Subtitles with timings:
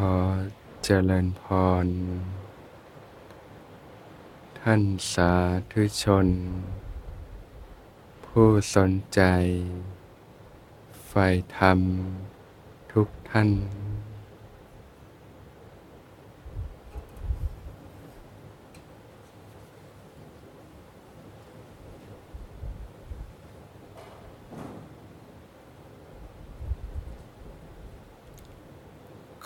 [0.00, 0.16] ขอ
[0.84, 1.42] เจริญพ
[1.84, 1.86] ร
[4.60, 5.32] ท่านสา
[5.72, 6.26] ธุชน
[8.26, 9.20] ผู้สนใจ
[11.06, 11.78] ใฝ่ธรรม
[12.92, 13.50] ทุกท่าน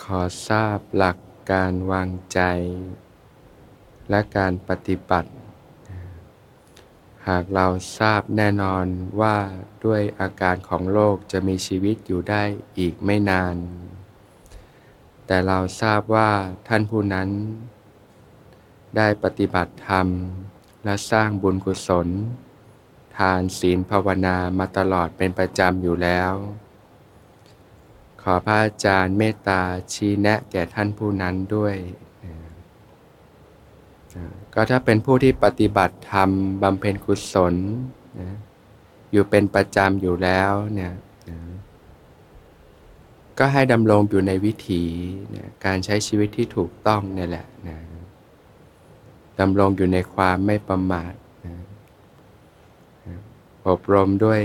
[0.19, 1.17] อทราบหลัก
[1.51, 2.39] การวางใจ
[4.09, 5.31] และการปฏิบัติ
[7.27, 8.85] หากเราทราบแน่นอน
[9.21, 9.37] ว่า
[9.85, 12.43] ด้วยอาการของโลกจะมีชีวิตอยู่ได้
[12.79, 13.55] อีกไม่นาน
[15.25, 16.31] แต่เราทราบว่า
[16.67, 17.29] ท่านผู้นั้น
[18.97, 20.07] ได้ปฏิบัติธรรม
[20.83, 22.07] และสร้างบุญกุศล
[23.17, 26.33] ทานศีลภาวนามาตลอดเป็นประจำอยู่แล้ว
[28.23, 29.61] ขอพระอาจารย์เมตตา
[29.93, 31.75] ชี้แนะแก่ท่านผู้นั้นด้วย
[34.53, 36.29] ก็ถ้าเป็นผู้ที่ปฏิบัติธรรม
[36.63, 37.55] บำเพ็ญกุศล
[38.19, 38.29] นะ
[39.11, 40.93] อยู่เป็นประจำอยู่แล้วเนี่ย
[41.29, 41.37] นะ
[43.37, 44.83] ก็ให้ดำรงอยู่ในวิถี
[45.35, 47.77] นะการใช้ชีวิตที่ถูกต้องเนี่ยแหละนะ
[49.39, 51.13] ดำรงอยู่ในความไม่ประมาท
[51.45, 51.55] นะ
[53.07, 53.15] นะ
[53.67, 54.41] อบรมด้วย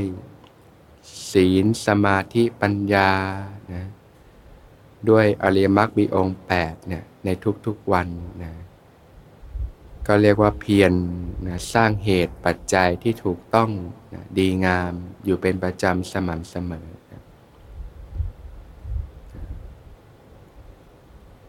[1.33, 3.11] ศีล สมาธิปัญญา
[3.75, 3.85] นะ
[5.09, 7.29] ด้วยอริยมรรคมีองค์8เนี่ยใน
[7.67, 8.09] ทุกๆวัน
[8.43, 8.53] นะ
[10.07, 10.93] ก็เรียกว่าเพียร
[11.47, 13.71] นะสร้างเหตุปัจจัยที่ถูกต้อง
[14.15, 14.93] นะดีงาม
[15.25, 17.23] อยู่เป็นประจำสม่ำเสมอนะ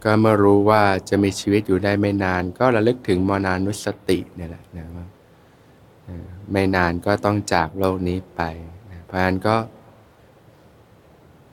[0.02, 5.06] ก็เมื่อรู้ว่าจะมีชีวิตอยู่ได้ไม่นาน ก็ระลึกถึงมรณานุสติเนี่ยแหละนะว่า
[6.52, 8.42] ไม่นานก็ต้องจากโลกนี้ไป
[9.08, 9.56] เพราะฉะนั้นก็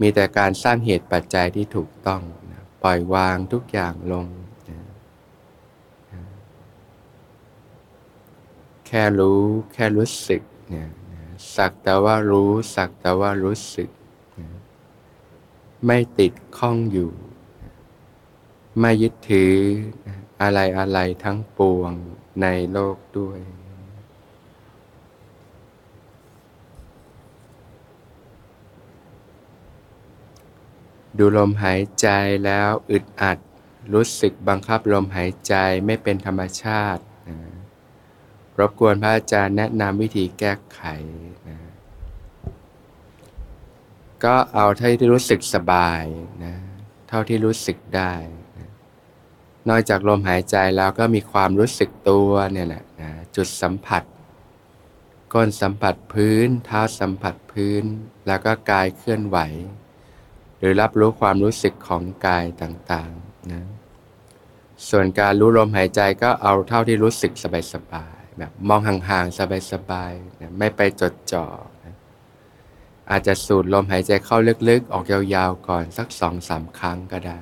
[0.01, 4.27] มีแต่การสร้างเหตุปัจจัยที่ถูกต้องนะปล่อยวางทุกอย่างลง
[4.69, 4.79] นะ
[8.87, 9.41] แค่รู้
[9.73, 11.23] แค่รู้สึกเนี่ยนะ
[11.55, 13.89] สักแต่ว่ารู้สักแต่ว่ารู้สึก
[14.39, 14.49] นะ
[15.85, 17.11] ไม่ติดข้องอยู่
[18.79, 19.55] ไม่ยึดถือ
[20.41, 21.91] อะไรอะไรทั้งปวง
[22.41, 23.39] ในโลกด้วย
[31.17, 32.07] ดูลมหายใจ
[32.45, 33.37] แล้วอึดอัด
[33.93, 35.53] รู้สึกบังคับลมหายใจ
[35.85, 37.37] ไม่เป็นธรรมชาตินะ
[38.59, 40.81] รบกวนพระอาจารย์แนะนำวิธีแก้ไข
[41.49, 41.57] นะ
[44.23, 46.03] ก็เอาเท่าที่รู้สึกสบาย
[46.43, 46.55] นะ
[47.09, 48.13] เท่าที่รู้สึกได้
[48.57, 48.69] นะ
[49.69, 54.03] นอกจากลมหายใจแล้วก็มีความรู้สึกตัวเนี่ยแหละนะจุดสัมผัส
[55.33, 57.83] ก้นสัมผัสพื้น เท้าสัมผัสพื้น
[58.27, 59.37] แล้วก็กายเคลื่อนไหว
[60.65, 63.65] รือรับรู้ความรู้สึกของกายต่างๆนะ
[64.89, 67.33] ส่วนการรู้ลมหายใจก็เอาเท่าที่รู้สึก
[67.73, 69.39] สบายๆแบบมองห่างๆ
[69.71, 71.45] สบายๆนะไม่ไปจดจ่อ
[71.85, 71.95] นะ
[73.11, 74.37] อาจจะสูดลมหายใจเข้า
[74.69, 77.41] ลึกๆ ออกยาวๆก่อนสักสองสามครั้งก็ได้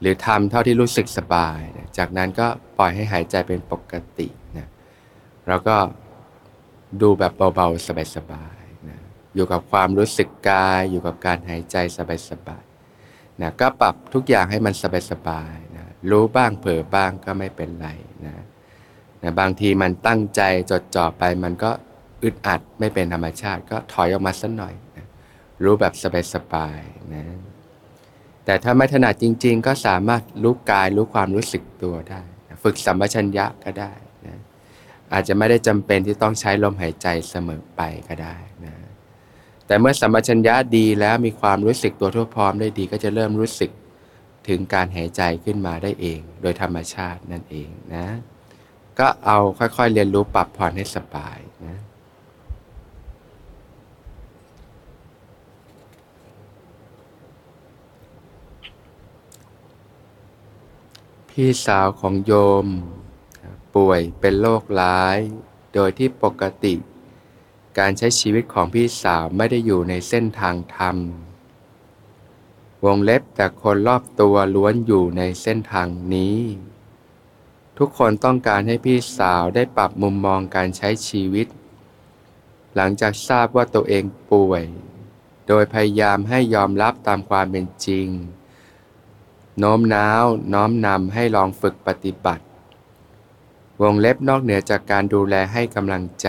[0.00, 2.46] หรือทำเท่าที่รู้สึกสบายนะจากนั้นก็
[2.78, 4.28] ปล่อยให้หายใจเป็นปกติ
[4.58, 4.68] นะ
[5.48, 5.76] แล้วก็
[7.00, 7.86] ดูแบบเบาๆ
[8.16, 8.63] สบายๆ
[9.34, 11.76] อยู่กับความรู้สึกกาย อยู่กับการหายใจ
[12.30, 14.74] สบายๆนะก็ปรับทุกอย่างให้มัน
[15.10, 17.88] สบายๆนะรู้บ้างเผลอบ้างก็ไม่เป็นไร
[18.26, 18.34] นะ
[19.22, 21.70] นะบางทีมันตั้งใจจดจ่อไปมันก็
[22.22, 25.06] อึดอัดไม่เป็นธรรมชาติ ก็ถอยออกมาสักหน่อยนะ
[25.62, 25.92] รู้แบบ
[26.34, 27.24] สบายๆนะ
[28.44, 33.92] แต่ถ้าไม่ถนัดจริง ๆ ก็สามารถรู้กายรู้ความรู้สึกตัวได้นะฝึกสัมปชัญญะก็ได้
[34.26, 34.36] นะ
[35.12, 38.74] อาจจะไม่ได้จำเป็นที่ต้องใช้ลมหายใจเสมอไปก็ได้นะ
[39.66, 43.70] แต่เมื่อสัมปชัญญะดีแล้วมีความรู้สึกตัวทั่วพร้อมได้ดีก็จะเริ่มรู้สึก
[44.48, 48.06] ถึงการหายใจขึ้นมาได้เอง โดยธรรมชาตินั่นเองนะ
[48.98, 51.78] ก็เอาค่อยๆเรียนรู้ปรับผ่อนให้สบายนะ
[61.30, 62.32] พี่สาวของโย
[62.64, 62.66] ม
[63.74, 65.18] ป่วยเป็นโรคร้าย
[65.74, 66.74] โดยที่ปกติ
[67.78, 70.96] การใช้ชีวิตของพี่สาวไม่ได้อยู่ในเส้นทางธรรม
[72.84, 76.38] วงเล็บแต่คนรอบตัวล้วนอยู่ในเส้นทางนี้
[77.78, 81.46] ทุกคนต้องการให้พี่สาวได้ปรับมุมมองการใช้ชีวิต
[82.74, 84.64] หลังจากทราบว่าตัวเองป่วย
[85.48, 88.08] โดยพยายามให้ยอมรับตามความเป็นจริง
[89.58, 92.44] โน้มน้าว น้อมนำให้ลองฝึกปฏิบัติ
[93.82, 96.28] วงเล็บนอกเหนือจากการดูแลให้กำลังใจ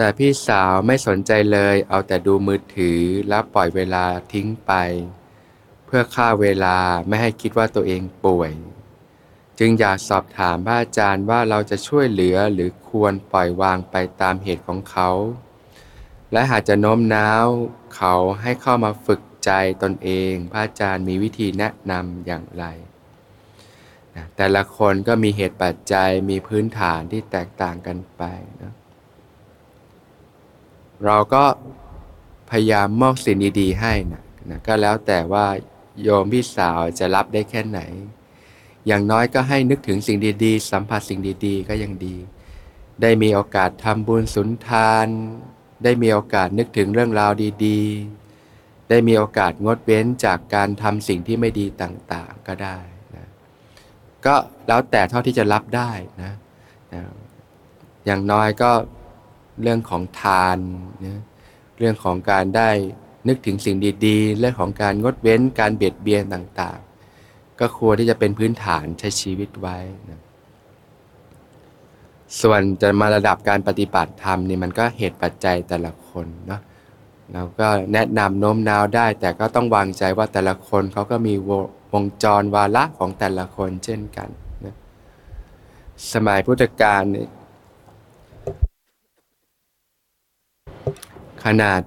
[0.00, 4.72] แต่พี่สาวไม่สนใจเลย เอาแต่ดูมือถือแล้วปล่อยเวลาทิ้งไป
[5.86, 6.76] เพื่อฆ่าเวลา
[7.08, 8.52] ไม่ให้คิดว่าตัวเองป่วย
[9.58, 15.10] จึงอยากสอบถามพระอาจารย์ว่าเราจะช่วยเหลือหรือควรปล่อยวางไปตามเหตุของเขา
[16.32, 17.46] และหากจะโน้มน้าว
[17.96, 19.50] เขาให้เข้ามาฝึกใจ
[19.82, 22.64] ตนเอง พระอาจารย์มีวิธีแนะนำอย่างไร
[24.36, 28.22] แต่ละคนก็มีเหตุปัจจัยมีพื้นฐานที่แตกต่างกันไป
[28.62, 28.72] นะ
[31.04, 31.44] เราก็
[32.50, 35.46] พยายามมอบสิ่งดีๆให้นะนะก็แล้วแต่ว่า
[36.02, 37.80] โยมพี่สาวจะรับได้แค่ไหน
[38.86, 42.16] อย่างน้อยก็ให้นึกถึงสิ่งดีๆ สัมผัสสิ่งดีๆ ก็ยังดี
[43.02, 45.06] ได้มีโอกาสทำบุญสุนทาน
[45.84, 47.32] ได้มีโอกาสนึกถึงเรื่องราว
[47.66, 52.78] ดีๆ ได้มีโอกาสงดเว้นจากการทำสิ่งที่ไม่ดีต่างๆก็ได้
[53.16, 53.26] นะ
[54.26, 54.34] ก็
[54.66, 55.90] แล้วแต่เท่าที่จะรับได้
[56.22, 56.32] นะ
[56.94, 57.02] นะ
[58.06, 58.70] อย่างน้อยก็
[59.62, 60.58] เรื่องของทาน
[61.06, 61.22] นะ
[61.78, 62.70] เรื่องของการได้
[63.28, 63.76] นึกถึงสิ่ง
[64.06, 69.78] ดีๆเรื่องของการงดเว้นการเบียดเบียนต่างๆ ก็ควรที่จะเป็นพื้นฐานใช้ชีวิตไว้
[70.10, 70.20] นะ
[72.40, 76.60] ส่วนจะมาระดับการปฏิบัติธรรมนี่มันก็เหตุปัจจัยแต่ละคนเนาะ
[77.32, 81.34] เราก็แนะนำโน้มน้าวได้ แต่ก็ต้องวางใจว่าแต่ละคนเขาก็มี
[81.92, 84.28] วงจรวาระของแต่ละคนเช่นกัน
[84.64, 84.74] นะ
[86.12, 87.28] สมัยพุทธกาลเนี่ย
[91.44, 91.80] ขนาด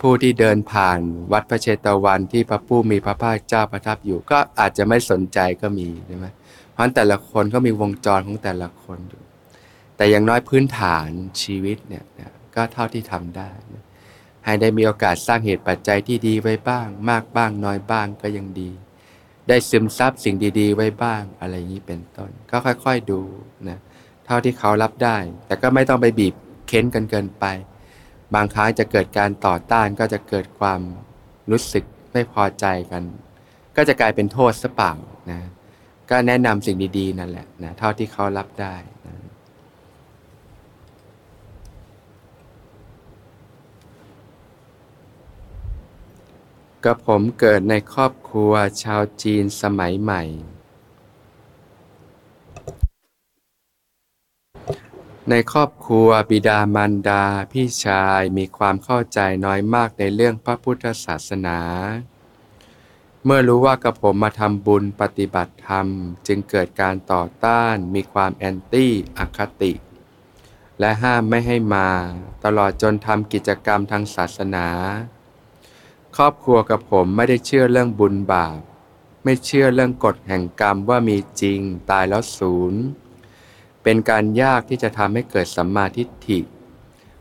[0.00, 1.00] ผู้ที่เดินผ่าน
[1.32, 6.26] วัดพระเชตวันที่พระผู้มีพระภาคเจ้าประทับอยู่ ก็อาจจะไม่สนใจก็มีใช่ไหม
[6.72, 9.22] เพราะแต่ละคนก็มีวงจรของแต่ละคนอยู่
[9.96, 11.08] แต่อย่างน้อยพื้นฐาน
[11.42, 12.04] ชีวิตเนี่ย
[12.54, 13.50] ก็เท่าที่ทำได้
[14.44, 18.70] ให้ได้มีโอกาสสร้างเหตุปัจจัยที่ดีไว้บ้าง มากบ้างน้อยบ้างก็ยังดี
[19.48, 23.20] ได้ซึมซับสิ่งดี ๆ ไว้บ้างอะไรอย่างนี้เป็นต้น ก็ค่อย ๆดู
[23.68, 23.78] นะ
[24.26, 25.16] เท่าที่เขารับได้
[25.46, 26.34] แต่ก็ไม่ต้องไปบีบ
[26.68, 27.44] เค้นกันเกินไป
[28.34, 30.80] บางครั้งจะเกิดการต่อต้านก็จะเกิดความ
[31.50, 33.02] รู้สึกไม่พอใจกัน
[33.76, 34.92] ก็จะกลายเป็นโทษซะเปล่า
[35.30, 35.40] นะ
[36.10, 38.76] ก็แนะนำสิ่งดีๆนั่นแหละนะเท่าที่เขารับได้
[39.06, 39.14] นะ
[46.84, 48.52] ก็ผมเกิดในครอบครัว
[48.82, 50.22] ชาวจีนสมัยใหม่
[55.30, 61.58] ในครอบครัวบิดามารดา พี่ชายมีความเข้าใจน้อยมากในเรื่องพระพุทธศาสนา
[63.24, 65.86] เมื่อรู้ว่ากระผมมาทำบุญปฏิบัติธรรม
[66.26, 69.72] จึงเกิดการต่อต้าน มีความแอนตี้อคติ
[70.80, 71.88] และห้ามไม่ให้มา
[72.44, 74.66] ตลอดจนทำกิจกรรมทางศาสนา
[76.16, 78.58] ครอบครัวกับผมไม่ได้เชื่อเรื่องบุญบาป
[79.24, 82.82] ไม่เชื่อเรื่องกฎแห่งกรรมว่ามีจริงตายแล้วศูนย์
[83.88, 86.40] เป็นการยากที่จะทำให้เกิดสัมมาทิฏฐิ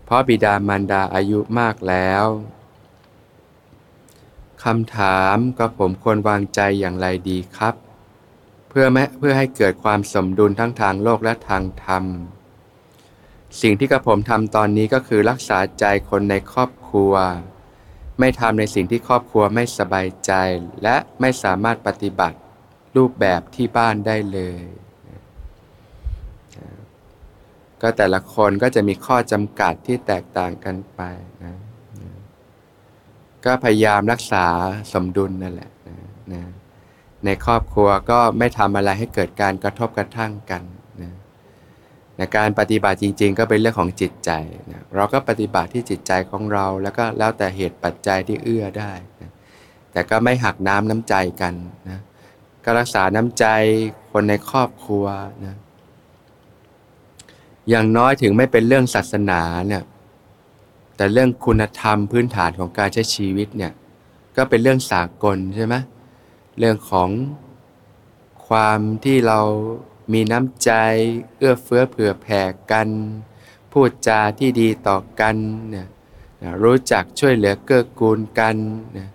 [0.06, 2.26] เพราะบิดามารดาอายุมากแล้ว
[4.64, 7.76] คำถามก็ผมควรวางใจอย่างไรดีครับ
[8.70, 12.04] เพื่อแม้เพื่อให้เกิดความสมดุลทั้งทางโลกและทางธรรม
[13.62, 17.14] สิ่งที่กระผมทำตอนนี้ก็คือรักษาใจคนในครอบครัว
[18.20, 20.32] ไม่ทำในสิ่งที่ครอบครัวไม่สบายใจ
[20.84, 22.38] และไม่สามารถปฏิบัติ
[22.96, 24.85] รูปแบบที่บ้านได้เลย
[27.86, 31.02] ก็แต่ละคนก็จะมีข้อจำกัดที่แตกต่างกันไป
[31.44, 31.56] นะ
[33.46, 34.46] ก็พยายามรักษา
[34.94, 35.98] สมดุลนั่นแหละนะ
[36.34, 36.44] นะ
[37.26, 40.64] ในครอบครัวก็ไม่ทำอะไรให้เกิดการกระทบกระทั่งกัน
[41.02, 41.12] นะ
[42.18, 44.32] ในการปฏิบัติจริง ๆ ก็เป็นเรื่องของจิตใจ
[44.72, 49.32] นะเราก็ปฏิบัติที่จิตใจของเราแล้วก็แล้วแต่เหตุปัจจัยที่เอื้อได้นะ
[49.92, 51.54] แต่ก็ไม่หักน้ำน้ำใจกัน
[51.90, 52.00] นะ
[52.64, 53.46] ก็รักษาน้ำใจ
[54.12, 55.06] คนในครอบครัว
[55.46, 55.56] นะ
[57.70, 59.84] อย่างน้อยถึงไม่เป็นเรื่องศาสนาเนี่ย
[60.96, 63.74] แต่เรื่องคุณธรรมพื้นฐานของการใช้ชีวิตเนี่ย
[64.38, 65.76] ก็เป็นเรื่องสากลใช่ไหม
[66.60, 67.10] เรื่องของ
[68.48, 69.40] ความที่เรา
[70.14, 70.72] มีน้ำใจ
[71.38, 72.42] เอื้อเฟื้อเผื่อแผ่
[72.72, 72.88] กัน
[73.72, 75.36] พูดจาที่ดีต่อกัน
[75.70, 75.88] เนี่ย
[76.64, 78.56] รู้จักช่วยเหลือเกื้อกูลกัน
[78.98, 79.10] นี่ย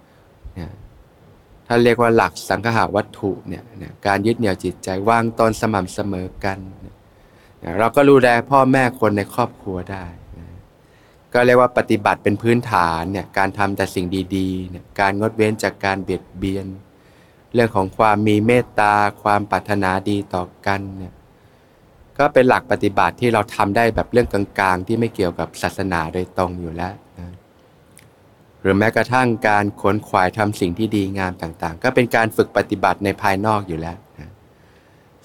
[1.66, 3.62] ถ้าเรียกว่าหลักสังหาวัตถุเนี่ย
[4.06, 6.58] การยึดเหนี่ยวจิตใจวางตนสม่ำเสมอกัน
[7.78, 10.04] เราก็รู้แลพ่อแม่คนในครอบครัวได้
[11.32, 16.66] ก็เรียกว่าปฏิบัติเป็นพื้นฐานเนี่ยการทำแต่สิ่งดีๆเนี่ยการงดเว้นจากการเบียดเบียน
[17.54, 21.14] เรื่องของความมีเมตตา ความปรารถนาดีต่อกันเนี่ย
[22.18, 27.30] ก็เป็นหลักปฏิบัติที่เราทำได้แบบเรื่องกลางๆ ที่ไม่เกี่ยวกับศาสนาโดยตรงอยู่แล้วนะ
[28.60, 33.96] หรือแม้กระทั่งการขวนขวายทำสิ่งที่ดีงามต่างๆ ก็เป็นการฝึกปฏิบัติในภายนอกอยู่แล้ว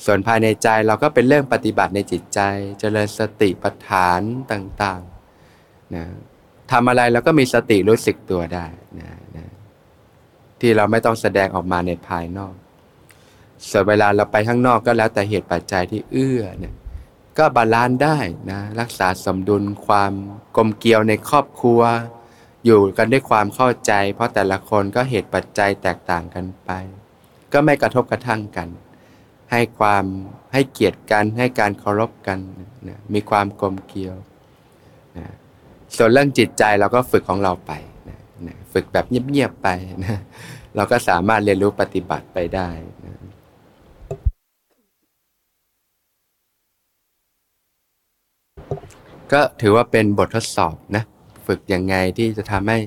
[0.06, 2.40] ส่วนภายในใจเราก็เป็นเรื่องปฏิบัติในจิตใจ
[2.72, 4.22] จเจริญสติปัฏฐาน
[4.52, 6.06] ต่างๆนะ
[6.72, 8.66] ทำอะไรเราก็มีสติรู้สึกตัวได้
[9.00, 9.48] นะนะ
[10.60, 12.54] ที่เราไม่ต้องแสดงออกมาในภายนอก
[13.70, 16.74] ส่วนเวลาเราไปข้างนอกก็แล้วแต่เหตุปัจจัยที่เอื้อเนี่ย
[17.38, 18.18] ก็ balance ได้
[18.52, 20.14] นะรักษาสมดุลความ
[20.56, 21.82] กลมเกลียวในครอบครัว
[22.66, 26.72] อยู่กันด้วยความเข้าใจ เพราะแต่ละคนก็เหตุปัจจัยแตกต่างกันไป
[27.54, 28.68] ก็ไม่กระทบกระทั่งกัน
[29.56, 30.06] ให้ความ
[30.54, 32.40] ให้เกียรติกันให้การเคารพกัน
[32.88, 34.16] นะมีความกลมเกลียว
[35.18, 35.26] นะ
[35.96, 37.72] ส่วนเรื่องจิตใจเราก็ฝึกของเราไป
[38.10, 39.68] นะนะฝึกแบบเงียบๆไป
[40.06, 40.20] นะ
[40.76, 42.70] เราก็สามารถเรียนรู้ปฏิบัติไปได้
[43.06, 43.14] นะ
[49.32, 51.04] ก็ถือว่าเป็นบททดสอบนะ
[51.48, 52.80] ฝึกยังไงที่จะทำให้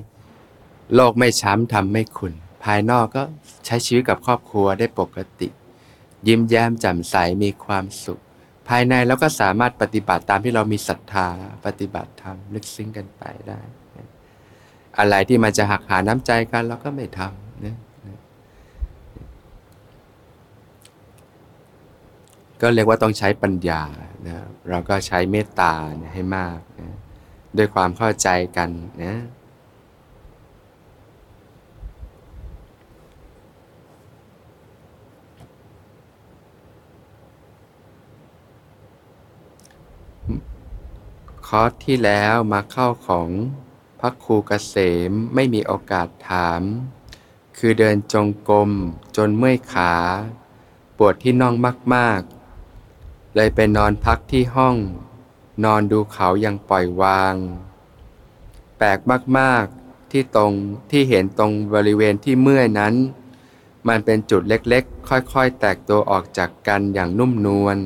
[0.95, 2.33] โลกไม่ช้ำทำไม่ขุน
[2.63, 3.23] ภายนอกก็
[3.65, 5.47] ใช้ชีวิตกับครอบครัวได้ปกติ
[6.27, 8.19] ยิ้มแย้มแจ่มใสมีความสุข
[8.67, 11.27] ภายในเราก็สามารถปฏิบัติตามที่เรามีศรัทธา
[11.65, 13.59] ปฏิบัติธรรมลึกซึ้งกันไปได้
[14.99, 17.77] อะไรที่มันจะหักหาน้ำใจกันเราก็ไม่ทำนะ
[22.61, 23.81] ก็เรียกว่าต้องใช้ปัญญา
[24.27, 24.37] นะ
[24.69, 25.73] เราก็ใช้เมตตา
[26.13, 26.95] ให้มากนะ
[27.57, 28.69] ด้วยความเข้าใจกัน
[29.03, 29.15] นะ
[41.53, 43.29] คอร์สที่แล้วมาเข้าของ
[43.99, 44.75] พระครูเกษ
[45.09, 46.61] มไม่มีโอกาสถาม
[47.57, 48.69] คือเดินจงกรม
[49.17, 49.93] จนเมื่อยขา
[50.97, 51.55] ปวดที่น่อง
[51.95, 54.75] มากๆ เลยไปนอนพักที่ห้อง
[55.65, 57.35] นอนดูเขายังปล่อยวาง
[58.77, 58.99] แปลก
[59.37, 60.53] มากๆที่ตรง
[60.91, 62.93] ที่เห็นตรงบริเวณที่เมื่อยนั้น
[63.87, 67.79] มันเป็นจุดเล็กๆ ค่อยๆ แตกตัวออกจากกันอย่างนุ่มนวล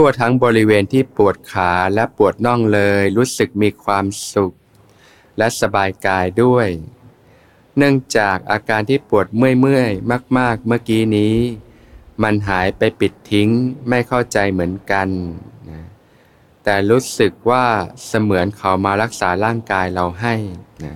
[0.00, 4.52] ทั่วทั้งบริเวณที่ปวดขาและปวดน่องเลย รู้สึกมีความสุข
[5.38, 6.68] และสบายกายด้วย
[7.76, 11.36] เนื่องจากอาการที่ปวดเมื่อยๆมาก ๆ เมื่อกี้นี้
[12.22, 13.48] มันหายไปปิดทิ้ง
[13.88, 15.08] ไม่เข้าใจเหมือนกัน
[15.70, 15.82] นะ
[16.64, 17.64] แต่รู้สึกว่า
[18.06, 20.34] เสมือนเขามารักษาร่างกายเราให้
[20.84, 20.94] นะ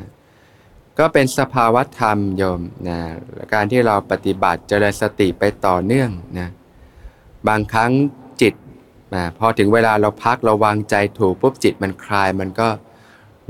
[0.98, 2.98] ก็เป็นสภาวะธรรมโยมนะ
[3.52, 6.48] การที่เราปฏิบัติเจริญสติไปต่อเนื่องนะ
[7.48, 7.92] บางครั้ง
[9.14, 12.68] นะพอถึงเวลาเราพักเราวางใจถูกปุ๊บจิตมันคลายมันก็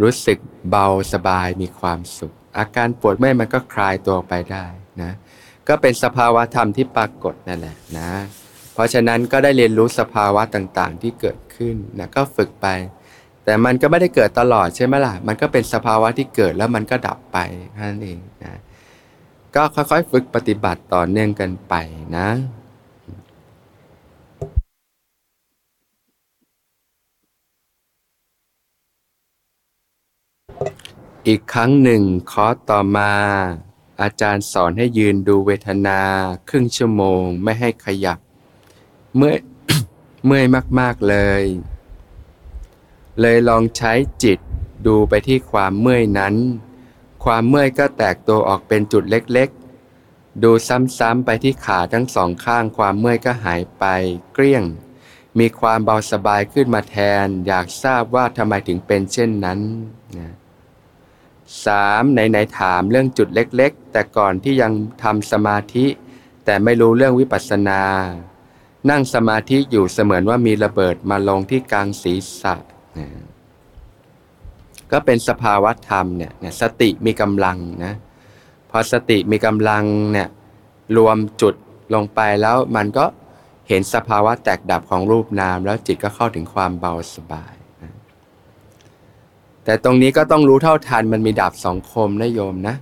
[0.02, 0.38] รู้สึก
[0.70, 4.64] เบาสบายมีความสุข อาการปวดเมื่อยมันก็คลายตัวไปได้
[5.02, 5.12] นะ
[5.68, 8.10] ก็เป็นสภาวะธรรมที่ปรากฏนั่นแหละนะ
[8.74, 12.66] เพราะฉะนั้นก็ได้เรียนรู้สภาวะต่างๆ ที่เกิดขึ้นนะก็ฝึกไป
[13.44, 17.38] แต่มันก็ไม่ได้เกิดตลอดใช่ไหมล่ะ มันก็เป็นสภาวะที่เกิดแล้วมันก็ดับไป
[17.78, 18.54] นั่นเองนะ
[19.54, 21.74] ก็ค่อยๆฝึกปฏิบัติต่อเนื่องกันไป
[22.16, 22.28] นะ
[31.28, 33.12] อีกครั้งหนึ่งคอร์สต่อมา
[34.02, 36.00] อาจารย์สอนให้ยืนดูเวทนา
[36.48, 38.18] ครึ่งชั่วโมงไม่ให้ขยับ
[39.16, 39.34] เมื่อ
[40.26, 40.46] เมื่อย
[40.80, 41.42] มาก ๆ เลย
[43.20, 44.38] เลยลองใช้จิต
[44.86, 46.34] ดูไปที่ความเมื่อยนั้น
[47.24, 53.84] ความเมื่อยก็แตกตัวออกเป็นจุดเล็กๆ ดูซ้ำๆไปที่ขาทั้งสองข้างความเมื่อยก็หายไป
[54.32, 54.64] เกลี้ยง
[55.38, 59.60] มีความเบาสบายขึ้นมาแทน อยากทราบว่าทำไมถึงเป็นเช่นนั้น
[60.18, 60.32] นะ
[61.66, 64.72] สามไหนไหนถามเรื่องจุดเล็กๆ แต่ก่อนที่ยัง
[65.02, 65.86] ทำสมาธิ
[66.44, 67.82] แต่ไม่รู้เรื่องวิปัสสนา
[68.90, 72.54] นั่งสมาธิอยู่เสมือนว่ามีระเบิดมาลงที่กลางศีรษะ
[72.98, 73.08] นะ
[74.92, 77.94] ก็เป็นสภาวะธรรมเนี่ยสติมีกำลังนะ
[78.70, 80.28] พอสติมีกำลังเนี่ย
[80.96, 81.54] รวมจุด
[81.94, 83.04] ลงไปแล้วมันก็
[83.68, 87.54] เห็นสภาวะแตกดับของรูปนาม แล้วจิตก็เข้าถึงความเบาสบาย
[89.64, 92.76] แต่ตรงนี้ก็ต้องรู้เท่าทันมันมีดาบสองคมนะโยมนะ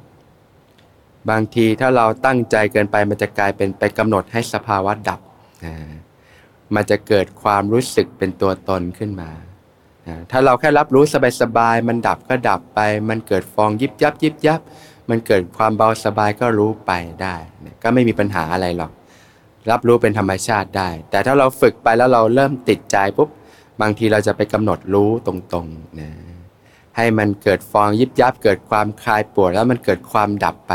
[1.30, 5.20] บางทีถ้าเราตั้งใจเกินไปมันจะกลายเป็นไปกำหนดให้สภาวะดับ
[6.74, 9.30] มันจะเกิดความรู้สึกเป็นตัวตนขึ้นมา
[10.30, 11.04] ถ้าเราแค่รับรู้
[11.40, 14.60] สบายๆมันดับก็ดับไป มันเกิดฟองยิบยับยิบยับ
[15.10, 17.34] มันเกิดความเบาสบายก็รู้ไปได้
[17.82, 18.92] ก็ไม่มีปัญหาอะไรหรอก
[19.70, 23.28] รับรู้เป็นธรรมชาติได้ แต่ถ้าเราฝึกไปแล้วเราเริ่มติดใจปุ๊บ
[23.80, 26.10] บางทีเราจะไปกำหนดรู้ตรงๆนะ
[26.96, 30.74] ให้มันเกิดฟองยิบยับ เกิดความคลายปวดแล้วมันเกิดความดับไป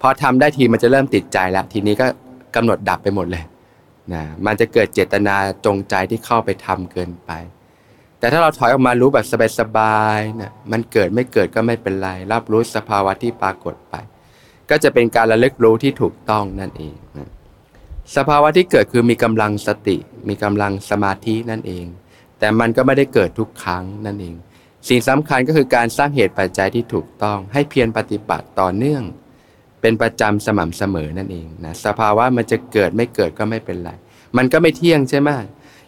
[0.00, 2.06] พอทำได้ทีมันจะเริ่มติดใจแล้ว ทีนี้ก็
[2.54, 3.44] กำหนดดับไปหมดเลย
[4.12, 5.34] นะมันจะเกิดเจตนา
[5.66, 7.30] จงใจที่เข้าไปทำเกินไป
[8.18, 9.26] แต่ถ้าเราถอยออกมารู้แบบ
[9.58, 13.94] สบายๆนะมันเกิดไม่เกิดก็ไม่เป็นไร รับรู้สภาวะที่ปรากฏไป
[14.70, 17.28] ก็จะเป็นการระลึกรู้ที่ถูกต้องนั่นเองนะ
[18.16, 19.96] สภาวะที่เกิดคือมีกำลังสติ
[20.28, 21.86] มีกำลังสมาธินั่นเอง
[22.38, 24.34] แต่มันก็ไม่ได้เกิดทุกครั้งนั่นเอง
[24.88, 29.02] สิ่งสำคัญก็คือการสร้างเหตุปัจจัยที่ถูกต้อง ให้เพียรปฏิบัติต่อเนื่อง
[29.80, 33.90] เป็นประจำสม่ำเสมอนั่นเองนะสภาวะมันจะเกิดไม่เกิดก็ไม่เป็นไร
[34.36, 35.30] มันก็ไม่เที่ยงใช่ไหม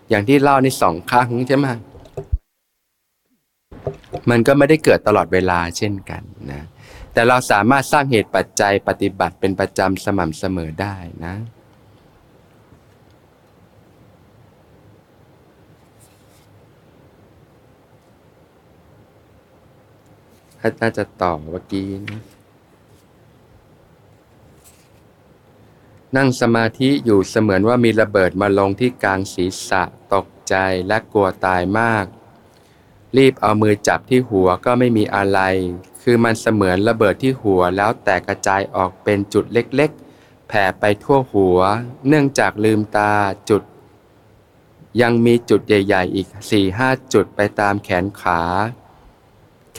[0.09, 1.67] อย่างที่เล่าในสองครั้งใช่ไหม
[4.31, 6.63] มันก็ไม่ได้เกิดตลอดเวลาเช่นกันนะ
[7.13, 11.35] แต่เราสามารถสร้างเหตุปัจจัยปฏิบัติเป็นประจำสม่ำเสมอได้นะ
[20.81, 22.23] ถ้าจะต่อเมื่อกี้นะ
[26.17, 29.83] นั่งสมาธิอยู่เสมือนว่ามีระเบิดมาลงที่กลางศีรษะ
[30.15, 30.55] ตกใจ
[30.89, 32.07] และกลัวตายมาก
[33.17, 35.41] รีบเอามือจับที่หัวก็ไม่มีอะไร
[36.03, 41.59] คือมันเสมือนระเบิดที่หัวแล้วแตกกระจายออกเป็นจุดเล็กๆ แผ่ไปทั่วหัว
[42.09, 43.13] เนื่องจากลืมตา
[43.51, 43.63] จุด
[45.01, 48.41] ยังมีจุดใหญ่ ๆ อีกสี่ห้าจุดไปตามแขนขา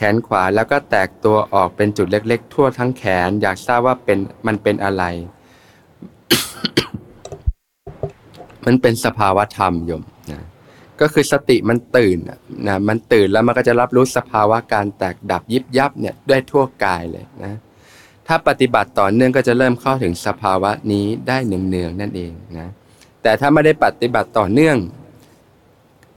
[0.02, 5.04] แขนขวาแล้วก็แตกตัวออกเป็นจุดเล็ก ๆ ทั่วทั้งแขน อยากทราบว่าเป็นมันเป็นอะไร
[8.66, 10.40] มันเป็นสภาวะธรรมโยมนะ
[11.00, 12.18] ก็คือสติมันตื่น
[12.68, 17.54] นะมันตื่นแล้วมันก็จะรับรู้สภาวะการแตกดับยิบยับเนี่ยด้วยทั่วกายเลยนะ
[18.26, 22.68] ถ้าปฏิบัติต่อเนื่องก็จะเริ่มเข้าถึงสภาวะนี้ได้เนืองๆนั่นเองนะ
[23.22, 24.76] แต่ถ้าไม่ได้ปฏิบัติต่อเนื่อง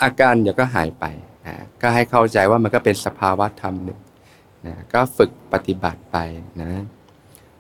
[0.04, 1.06] อาการเดี๋ยวก็หายไป
[1.46, 4.00] นะก็ให้เข้าใจว่ามันก็เป็นสภาวะธรรมหนึ่ง
[4.66, 6.18] นะก็ฝึกปฏิบัติไป
[6.62, 6.72] นะ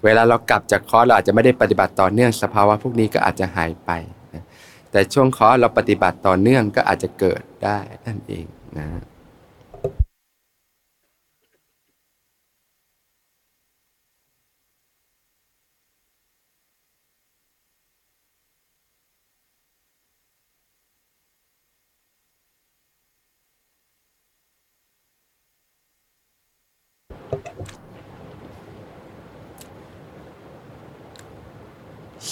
[0.03, 3.91] เวลาเรากลับจากคอร์สเราอาจจะไม่ได้ปฏิบัติต่อเนื่องสภาวะพวกนี้ก็อาจจะหายไป
[4.33, 4.43] นะ
[4.91, 8.45] แต่ช่วงคอร์สเราปฏิบัติต่อเนื่องก็อาจจะเกิดได้นั่นเอง
[8.77, 8.87] นะ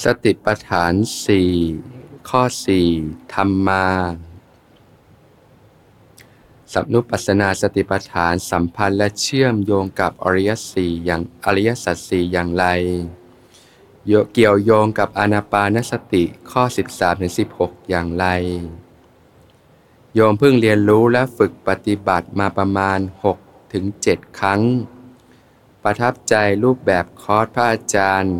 [0.04, 0.94] สติปัฏฐาน
[1.26, 1.52] สี่
[2.30, 2.90] ข้อสี่
[3.34, 3.86] ธรรมา
[6.74, 12.66] สัมนุปัสนาสติปัฏฐานสัมพันธ์และเชื่อมโยงกับอริยสี่อย่างอริยสัจสี่อย่างไร
[14.34, 18.26] เกี่ยวโยงกับอนาปานสติข้อ 13ถึง16 อย่างไร
[20.16, 23.00] โยมเพิ่งเรียนรู้และฝึกปฏิบัติมาประมาณ
[23.36, 24.62] 6 ถึง 7 ครั้ง
[25.84, 28.38] ประทับใจรูปแบบคอร์สพระอาจารย์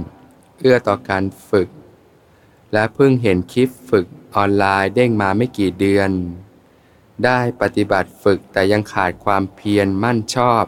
[0.62, 1.70] เอื้อต่อการฝึก
[2.74, 6.12] และเพิ่งเห็นคลิปฝึกออนไลน์เด้งมาไม่กี่เดือน
[7.26, 10.66] ได้ปฏิบัติฝึกแต่ยังขาดความเพียรมั่นชอบ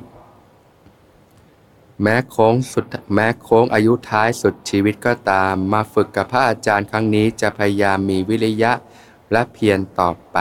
[2.02, 8.74] แม้โค้งสุดแม้โค้งอายุท้ายสุดชีวิตก็ตาม มาฝึกกับพระอาจารย์ครั้งนี้จะพยายามมีวิริยะ
[9.32, 10.38] และเพียรต่อไป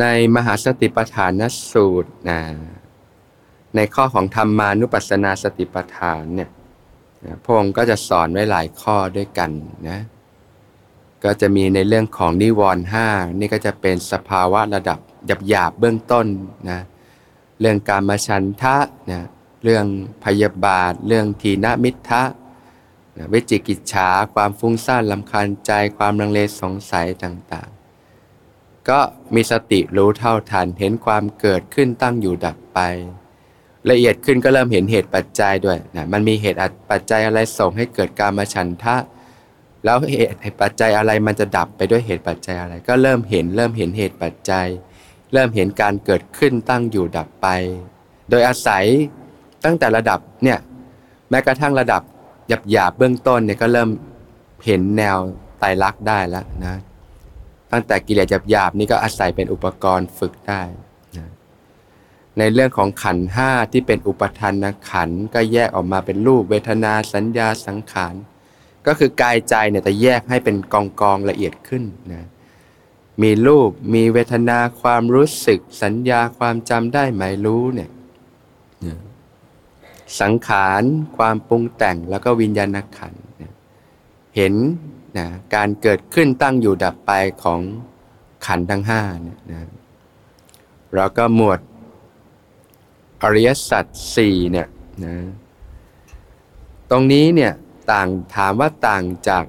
[0.00, 2.40] ในมหาสติปัฏฐานสูตรนะ
[3.76, 6.50] ในข้อของธรรมานุปัสสนาสติปัฏฐานเนี่ย
[7.42, 9.50] พระองค์ก็จะสอนไว้หลายข้อด้วยกัน
[9.88, 10.00] นะ
[11.24, 13.08] ก็จะมีในเรื่องของนิวรณ์ห้า
[13.38, 16.26] นี่ก็จะเป็นสภาวะระดับหยาบหยาบเบื้องต้น
[16.70, 16.80] นะ
[17.60, 18.76] เรื่องการมาชันทะ
[19.10, 19.22] นะ
[19.64, 19.86] เรื่อง
[20.24, 22.22] พยาบาท เรื่องทีนมิทะ
[23.16, 29.00] นะวิจิกิจฉาความฟุ้งซ่านลำคาญใจความลังเลสงสัยต่างๆ ก็
[29.34, 32.80] มีสติรู้เท่าทันเห็นความเกิดขึ้นตั้งอยู่ดับไป
[33.90, 36.58] ละเอียดขึ้นก็เริ่มเห็นเหตุปัจจัยด้วยนะมันมีเหตุ
[36.90, 38.96] ปัจจัยอะไรส่งให้เกิดการมาฉันทะ
[39.84, 44.66] แล้วเหตุปัจจัยอะไรมันจะดับไปด้วยเหตุปัจจัยอะไร ก็เริ่มเห็นเริ่มเห็นเหตุปัจจัย
[45.32, 47.46] เริ่มเห็นการเกิดขึ้นตั้งอยู่ดับไป
[48.30, 48.84] โดยอาศัย
[49.64, 50.58] ตั้งแต่ระดับเนี่ย
[51.30, 52.02] แม้กระทั่งระดับ
[52.48, 53.88] หยาบหยาบเบื้องต้นเนี่ยก็เริ่ม
[54.66, 55.18] เห็นแนว
[55.58, 56.74] ไตรลักษณ์ได้แล้วนะ
[57.72, 60.62] ตั้งแต่กิเลสหยาบหยาบนี่ก็อาศัยเป็นอุปกรณ์ฝึกได้
[62.38, 68.14] ในเรื่องของขันห้าที่เป็นอุปทานขันก็แยกออกมาเป็นรูปเวทนาสัญญาสังขาร
[68.86, 72.26] ก็คือกายใจเนี่ยแต่แยกให้เป็นกองกองละเอียดขึ้นนะ
[73.22, 77.90] มีรูปมีเวทนาความรู้สึก สัญญาความจำได้หมายรู้เนี่ย
[80.20, 80.82] สังขาร
[81.16, 83.14] ความปรุงแต่งแล้วก็วิญญาณขัน
[84.36, 84.54] เห็น
[85.18, 87.60] นะการเกิดขึ้นตั้งอยู่ดับไปของ
[88.46, 89.60] ขันทั้งห้าเนี่ยนะ
[90.94, 91.60] เราก็หมวด
[93.22, 93.84] อริยสัจ
[94.16, 94.68] สี่เนี่ย
[95.04, 95.14] นะ
[96.90, 97.52] ตรงนี้เนี่ย
[97.92, 99.44] ต่างถามว่าต่างจาก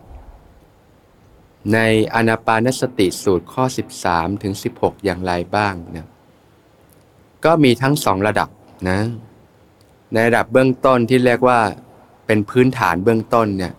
[1.74, 1.80] ใน
[2.16, 3.66] อนาปานสติสูตรข้อ
[4.04, 6.08] 13 ถึง 16 อย่างไรบ้างเนี่ย
[7.46, 8.50] ก็มีทั้งสองระดับ
[8.90, 9.00] นะ
[10.14, 11.60] ในระดับเบื้องต้นที่เรียกว่า
[12.26, 13.74] เป็นพื้นฐานเบื้องต้นเนี่ย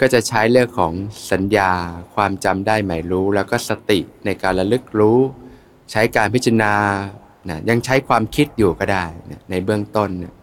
[0.00, 0.92] ก็จะใช้เรื่องของ
[1.30, 1.72] สัญญา
[2.14, 5.18] ความจำได้หมายรู้ แล้วก็สติในการระลึกรู้
[5.90, 6.74] ใช้การพิจารณา
[7.48, 10.34] นะยังใช้ความคิดอยู่ก็ได้นะในเบื้องต้นนะ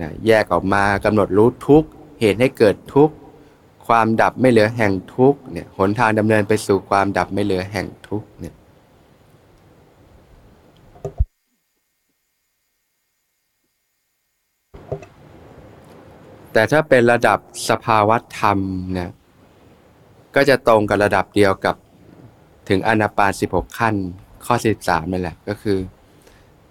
[0.00, 1.84] นะแยกออกมากำหนดรู้ทุก
[2.20, 3.10] เหตุให้เกิดทุก
[3.86, 8.54] ความดับไม่เหลือแห่งทุกเนี่ยหนทางดำเนินไปสู่ความดับไม่เหลือแห่งทุกเนี่ย
[16.52, 18.58] แต่ถ้าเป็นระดับสภาวธรรม
[18.96, 19.10] นี่ย
[20.34, 21.76] ก็จะตรงกับระดับเดียวกับ
[22.68, 23.94] ถึงอนาปาน16 ขั้น
[24.46, 25.78] ข้อ 13นั่นแหละก็คือ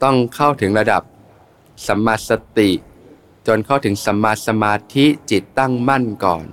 [0.04, 1.02] ต้องเข้าถึงระดับ
[1.88, 2.72] สัมมาสติ
[3.48, 6.46] จนเข้าถึงสัมมาสมาธิจิตตั้งมั่นก่อน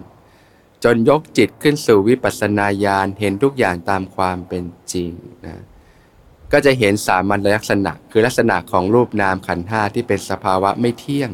[0.84, 5.10] จนยกจิตขึ้นสู่วิปัสสนาญาณเห็นทุกอย่างตามความเป็นจริง
[5.46, 5.62] นะ
[6.52, 11.30] ก็จะเห็นสามัญลักษณะ คือลักษณะของรูปนามขันธ์ห้าที่เป็นสภาวะไม่เที่ยง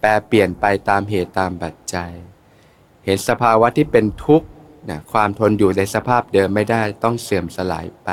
[0.00, 2.10] แปรเปลี่ยนไปตามเหตุตามปัจจัย
[3.04, 4.48] เห็นสภาวะที่เป็นทุกข์
[4.90, 8.10] นะความทนอยู่ในสภาพเดิมไม่ได้ต้องเสื่อมสลายไป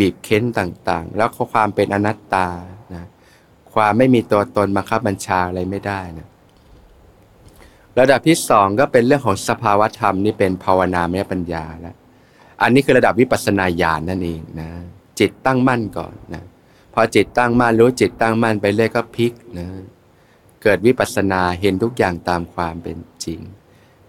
[0.00, 2.48] บีบเค้นต่างๆ แล้วความเป็นอนัตตา
[2.94, 3.04] นะ
[3.74, 6.28] ความไม่มีตัวตนบังคับบัญชาอะไรไม่ได้นะ
[7.98, 11.96] ระดับที่สองก็เป็นเรื่องของสภาวธรรมนี่เป็นภาวนาไม่ปัญญาแล้ว
[12.62, 14.68] อันนี้คือระดับวิปัสสนาญาณนั่นเองนะ
[15.18, 16.44] จิตตั้งมั่นก่อนนะ
[16.94, 19.66] พอจิตตั้งมั่นรู้จิตตั้งมั่นไปเรื่อยก็พลิกนะ
[20.62, 23.40] เกิดวิปัสสนาเห็นทุกอย่างตามความเป็นจริง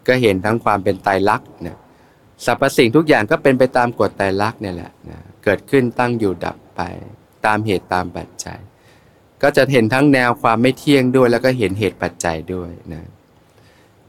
[0.07, 1.77] ก็เห็นทั้งความเป็นไตรลักษณ์นี่ย
[2.45, 6.81] สรรพสิ่งทุกอย่างก็เป็นไปตามกฎไตรลักษณ์เนี่ยแหละนะ เกิดขึ้นตั้งอยู่ดับไป
[7.45, 8.59] ตามเหตุตามปัจจัย
[9.43, 13.03] ก็จะเห็นทั้งแนวความไม่เที่ยงด้วยแล้วก็เห็นเหตุปัจจัยด้วยนะ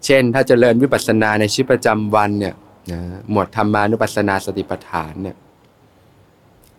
[0.04, 2.54] เช่น ถ้าจเจริญวิปัสสนาในชีวิตประจำวันเนี่ย
[2.92, 5.36] นะหมวดธรรมานุปัสสนาสติปัฏฐานเนี่ย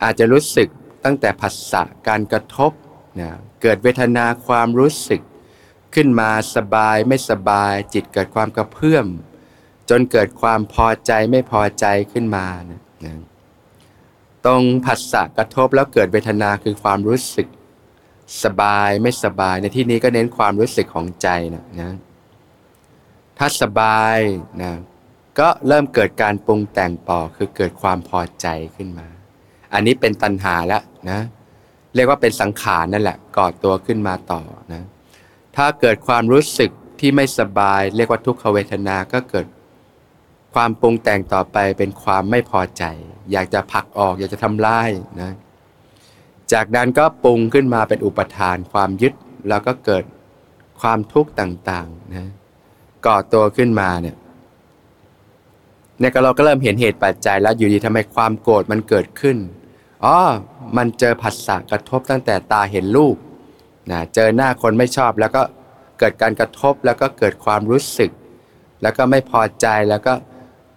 [0.04, 0.67] อาจจะรู้สึก
[1.06, 2.72] ตั้งแต่ผัสสะการกระทบ
[3.19, 3.30] นะ
[3.62, 5.22] เกิดเวทนาความรู้สึก
[5.95, 9.06] ขึ้นมาสบายไม่สบาย จิตเกิดความกระเพื่อม
[9.89, 13.13] จนเกิดความพอใจไม่พอใจขึ้นมานะนะ
[14.45, 17.47] ตรงผัสสะกระทบแล้วเกิดเวทนาคือความรู้สึก
[18.43, 21.93] สบายไม่สบายในที่นี้ก็เน้นความรู้สึกของใจนะนะ
[23.38, 24.17] ถ้าสบาย
[24.62, 24.71] นะ
[25.39, 29.08] ก็เริ่มเกิดการปรุงแต่งต่อคือเกิดความพอใจขึ้นมา
[29.73, 31.19] อันนี้เป็นตัณหาแล้วนะ
[31.95, 34.41] เรียกว่าเป็นสังขารนั่นแหละก่อตัวขึ้นมาต่อ
[34.73, 34.84] นะ
[35.56, 39.45] ถ้าเกิดความรู้สึกที่ไม่สบาย เรียกว่าทุกขเวทนาก็เกิด
[40.53, 42.83] ความปรุงแต่งต่อไปเป็นความไม่พอใจ
[43.31, 44.89] อยากจะผลักออกอยากจะทำลาย
[45.21, 45.31] นะ
[46.53, 49.13] จากนั้นก็ปรุงขึ้นมาเป็นอุปทาน ความยึด
[49.49, 50.03] แล้วก็เกิด
[50.81, 52.27] ความทุกข์ต่างๆนะ
[53.05, 54.15] ก่อตัวขึ้นมาเนี่ย
[55.99, 59.38] เนี่ยเราก็เริ่มเห็นเหตุปัจจัยแล้วอยู่ดีทำไมความโกรธมันเกิดขึ้น
[60.05, 60.17] อ๋อ
[60.77, 63.15] มันเจอผัสสะกระทบตั้งแต่ตาเห็นรูป
[63.91, 65.41] นะเจอหน้าคนไม่ชอบแล้วก็
[65.99, 68.12] เกิดการกระทบแล้วก็เกิดความรู้สึก
[68.81, 70.13] แล้วก็ไม่พอใจแล้วก็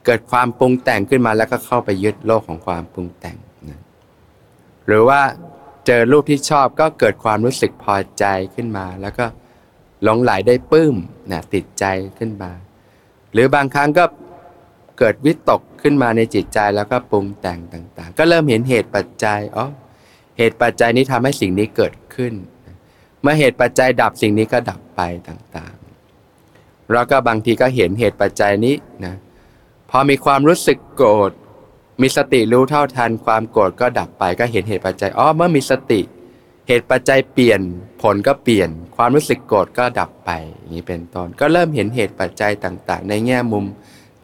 [0.04, 3.36] เกิดความปรุงแต่งขึ้นมาแล้วก็เข้าไปยึดโลกของความปรุงแต่ง
[3.68, 3.80] นะ
[4.86, 5.20] หรือว่า
[5.86, 9.24] เจอรูปที่ชอบก็เกิดความรู้สึกพอใจขึ้นมา แล้วก็
[10.02, 10.96] หลงไหลได้ปลื้ม
[11.32, 11.84] นะติดใจ
[12.18, 12.50] ขึ้นมา
[13.32, 14.04] หรือบางครั้งก็
[14.98, 19.66] เกิดวิตกขึ้นมาในจิตใจแล้วก็ปรุงแต่งต่าง ๆ ก็เริ่มเห็นเหตุปัจจัยอ๋อ
[20.38, 22.32] เหตุปัจจัยนี้ทำให้สิ่งนี้เกิดขึ้น
[23.22, 29.14] เมื่อเหตุปัจจัยดับสิ่งนี้ก็ดับไปต่างๆ แล้วก็บางทีก็เห็นเหตุปัจจัยนี้นะ
[29.94, 31.33] พอมีความรู้สึกโกรธ
[32.00, 36.00] มีสติรู้เท่าทันความโกรธก็ดับไปก็เห็นเหตุปัจจัยอ๋อเมื่อมีสติ
[36.68, 37.61] เหตุปัจจัยเปลี่ยน
[38.02, 43.64] ผลก็เปลี่ยน ความรู้สึกโกรธก็ดับไปอย่างนี้เป็นต้นก็เริ่มเห็นเหตุปัจจัยต่างๆ ในแง่มุม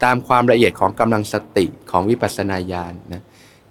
[0.03, 3.23] ตามความละเอียดของกำลังสติของวิปัสสนาญาณนะ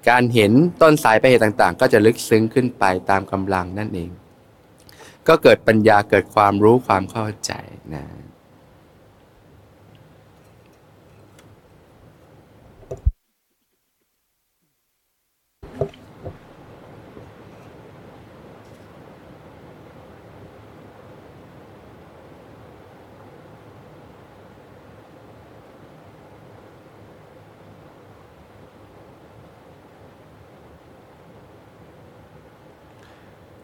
[0.09, 4.11] การเห็นต้นสายไปเหตุต่างๆ ก็จะลึกซึ้งขึ้นไปตามกำลังนั่นเอง
[5.29, 7.53] ก็เกิดปัญญาเกิดความรู้ความเข้าใจ
[7.95, 8.05] นะ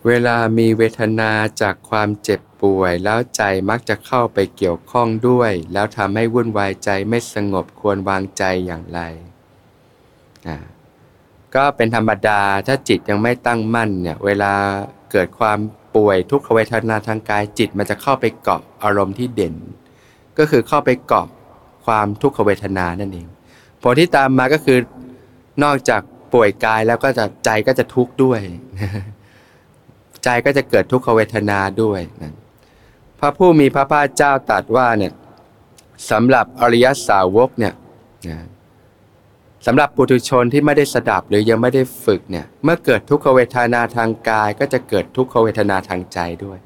[0.09, 1.31] เวลามีเวทนา
[1.62, 9.01] จากความเจ็บป่วยแล้วใจมักจะเข้าไปเกี่ยวข้องด้วย แล้วทำให้วุ่นวายใจไม่สงบควรวางใจอย่างไร
[10.49, 10.59] อ่า
[11.55, 14.53] ก็เป็นธรรมดาถ้าจิตยังไม่ตั้งมั่นเนี่ยเวลา
[15.11, 15.59] เกิดความ
[15.97, 19.55] ป่วยทุกขเวทนาทางกายจิตมันจะเข้าไปเกาะอารมณ์ที่เด่น
[20.38, 21.27] ก็คือเข้าไปเกาะ
[21.87, 23.27] ความทุกขเวทนานั่นเอง
[23.83, 24.79] ผลที่ตามมาก็คือ
[25.64, 26.03] นอกจาก
[26.35, 28.40] ป่วยกายแล้วก็จะใจก็จะทุกข์ด้วย
[30.25, 32.33] ใจก็จะเกิดทุกขเวทนาด้วยนะ
[33.19, 35.13] พระผู้มีพระภาคเจ้าตรัสว่าเนี่ย
[36.11, 37.75] สำหรับอริยสาวกเนี่ย
[38.31, 38.39] นะ
[39.67, 46.59] สำหรับปุถุชนที่ไม่ได้สดับหรือยังไม่ได้ฝึกเนี่ยเมื่อเกิดทุกขเวทนาทางกาย ก็จะเกิดทุกขเวทนาทางใจด้วย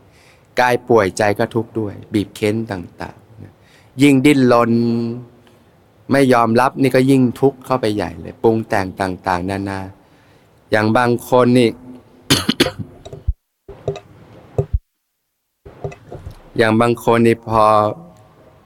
[0.61, 4.73] กายป่วยใจก็ทุกข์ด้วย บีบเค้นต่างๆยิ่งดิ้นรน
[6.13, 9.81] ไม่ยอมรับนี่ก็ยิ่งทุกข์เข้าไปใหญ่เลย ปรุงแต่งต่าง ๆ นานา
[10.71, 11.69] อย่างบางคนนี่
[16.59, 17.65] อย่างบางคนนี่พอ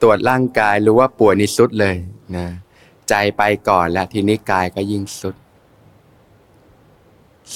[0.02, 1.96] ตรวจร่างกายรู้ว่าป่วยนี่สุดเลย
[2.36, 2.46] นะ
[3.08, 5.34] ใจไปก่อนแล้วทีนี้กายก็ยิ่งสุด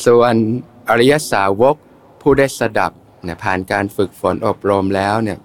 [0.04, 0.34] ส่วน
[0.88, 1.76] อริยสาวก
[2.20, 2.92] ผู้ได้สดับ
[3.24, 5.38] เนี่ยผ่านการฝึกฝนอบรมแล้วเนี่ย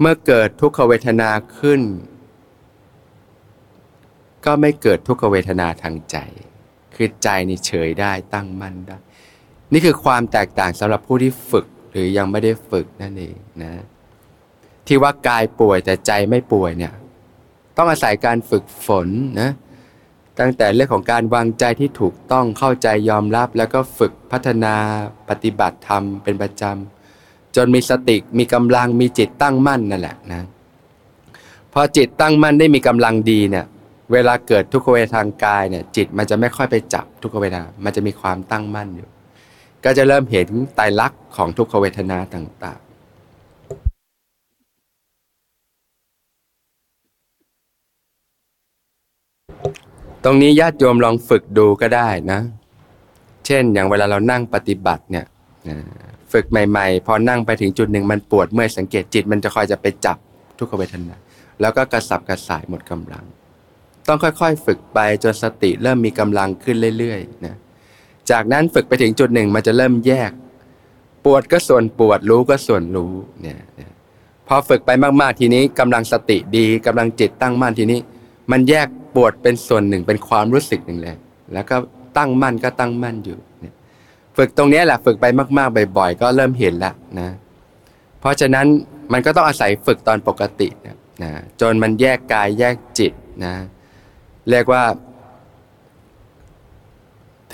[0.00, 1.80] เมื่อเกิดทุกขเวทนาขึ้น
[4.44, 6.16] ก็ไม่เกิดทุกขเวทนาทางใจ
[6.94, 8.96] คือใจนี่เฉยได้ตั้งมั่นได้
[9.72, 13.72] นี่คือความแตกต่างสำหรับผู้ที่ฝึก หรือยังไม่ได้ฝึกนั่นเองนะ
[14.86, 16.92] ที่ว่ากายป่วยแต่ใจไม่ป่วยเนี่ย
[17.76, 19.08] ต้องอาศัยการฝึกฝน
[19.40, 19.50] นะ
[20.40, 24.74] ตั้งแต่เรื่องของการวางใจที่ถูกต้องเข้าใจยอมรับ แล้วก็ฝึกพัฒนา
[25.28, 30.42] ปฏิบัติธรรมเป็นประจำจนมีสติมีกำลังมีจิตตั้งมั่นนั่นแหละนะ
[31.72, 33.66] พอจิตตั้งมั่นได้มีกำลังดีเนี่ย
[34.12, 39.08] เวลาเกิดทุกขเวททางกายเนี่ย จิตมันจะไม่ค่อยไปจับทุกขเวทนา มันจะมีความตั้งมั่นอยู่
[39.84, 42.84] ก็จะเริ่มเห็นไตรลักษณ์ของทุกขเวทนาต่างๆ
[50.24, 52.40] ตรงนี้ญาติโยมลองฝึกดูก็ได้นะ
[53.46, 55.26] เช่นอย่างเวลาเรานั่งปฏิบัติเนี่ย
[56.32, 60.16] ฝึกใหม่ๆ พอนั่งไปถึงจุดหนึ่งมันปวดเมื่อยสังเกตจิต มันจะคอยจะไปจับ
[60.58, 61.16] ทุกขเวทนา
[61.60, 63.24] แล้วก็กระสับกระส่ายหมดกำลัง
[64.08, 67.56] ต้องค่อยๆ ฝึกไปจนสติเริ่มมีกำลังขึ้นเรื่อยๆนะ
[68.30, 70.30] จากนั้นฝึกไปถึงจุดหนึ่งมันจะเริ่มแยก
[71.24, 73.58] ปวดก็ส่วนปวดรู้ก็ส่วนรู้เนี่ย
[74.48, 78.00] พอฝึกไปมากๆทีนี้กำลังสติดีกำลังจิตตั้งมั่นทีนี้
[78.50, 81.16] มันแยกปวดเป็นส่วนหนึ่งเป็นความรู้สึกหนึ่งเลย
[81.52, 81.76] แล้วก็
[82.18, 83.38] ตั้งมั่นก็ตั้งมั่นอยู่
[84.36, 85.26] ฝึกตรงนี้แหละฝึกไป
[85.58, 87.28] มาก ๆ บ่อย ๆ ก็เริ่มเห็นแล้วนะ
[88.20, 88.66] เพราะฉะนั้น
[89.12, 93.12] มันก็ต้องอาศัยฝึกตอนปกตินะนะจนมันแยกกายแยกจิต
[93.44, 93.54] นะ
[94.50, 94.82] เรียกว่า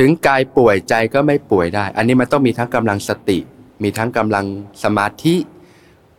[0.02, 3.38] ถึงกายป่วยใจก็ไม่ป่วยได้ อันนี้มันต้องมีทั้งกำลังสติ
[3.82, 4.46] มีทั้งกำลัง
[4.84, 5.36] สมาธิ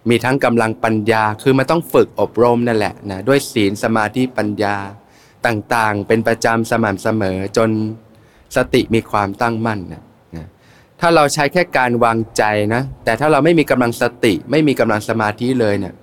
[0.09, 4.75] มีทั้งกำลังปัญญา คือมันต้องฝึกอบรมนั่นแหละนะด้วยศีลสมาธิปัญญา
[5.45, 7.69] ต่างๆ เป็นประจำสม่ำเสมอจน
[8.55, 10.03] สติมีความตั้งมั่นนะ
[10.37, 10.47] นะ
[10.99, 15.95] ถ้าเราใช้แค่การวางใจนะ แต่ถ้าเราไม่มีกำลังสติ ไม่มีกำลังสมาธิเลยเนะี่ย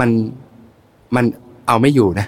[0.00, 0.10] มัน
[1.16, 1.24] มัน
[1.66, 2.26] เอาไม่อยู่นะ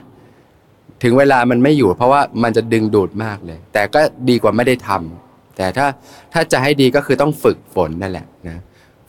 [1.09, 5.87] ถึงเวลามันไม่อยู่ เพราะว่ามันจะดึงดูดมากเลย แต่ก็ดีกว่าไม่ได้ทำแต่ถ้า
[6.33, 8.59] ถ้าจะให้ดีก็คือต้องฝึกฝนนั่นแหละนะ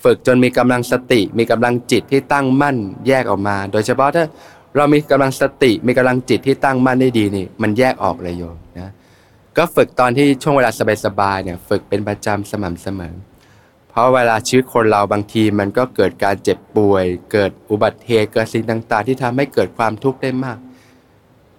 [0.04, 4.26] ฝึกจนมีกำลังสติ มีกำลังจิตที่ตั้งมั่นแยกออกมา โดยเฉพาะถ้า
[4.76, 8.92] เรามีกำลังสติมีกำลังจิตที่ตั้งมั่นได้ดีนี่ มันแยกออกเลยโยมนะ
[9.58, 10.72] ก็ฝึกตอนที่ช่วงเวลา
[11.06, 13.16] สบายๆเนี่ยฝึกเป็นประจำสม่ำเสมอ
[13.90, 20.58] เพราะเวลาชีวิตคนเราบางทีมันก็เกิดการเจ็บป่วย เกิดอุบัติเหตุเกิดสิ่งต่าง ๆ ที่ทำให้เกิดความทุกข์ได้มาก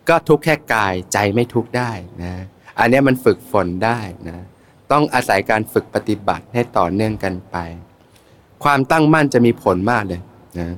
[0.09, 1.90] ก็ทุกแค่กายใจไม่ทุกได้
[2.23, 2.33] นะ
[2.79, 4.38] อันนี้มันฝึกฝนได้นะ
[4.92, 7.57] ต้องอาศัยการฝึกปฏิบัติให้ต่อเนื่องกันไป
[8.64, 10.21] ความตั้งมั่นจะมีผลมากเลย
[10.59, 10.68] นะ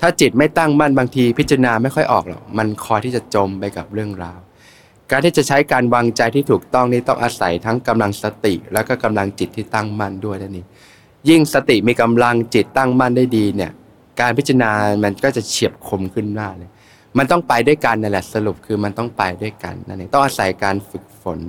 [0.00, 4.38] ถ้าจิตไม่ตั้งมั่นบางทีพิจารณาไม่ค่อยออกหรอกมันคอยที่จะจมไปกับเรื่องราว
[5.10, 10.66] การที่จะใช้การวางใจที่ถูกต้องนี่ต้องอาศัยทั้งกำลังสติ แล้วก็กำลังจิตที่ตั้งมั่นด้วยนั่นเอง
[11.28, 13.72] ยิ่งสติมีกำลังจิตตั้งมั่นได้ดีเนี่ย
[14.20, 14.70] การพิจารณา
[15.04, 16.70] มันก็จะเฉียบคมขึ้นมากเลย
[17.18, 21.40] มันต้องไปด้วยกันนั่นแหละสรุปคือมันต้องไปด้วยกันนั่นเองต้องอาศัยการฝึกฝน